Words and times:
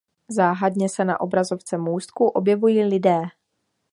Záhadně 0.29 0.89
se 0.89 1.05
na 1.05 1.19
obrazovce 1.19 1.77
můstku 1.77 2.27
objevují 2.27 2.83
lidé. 2.83 3.21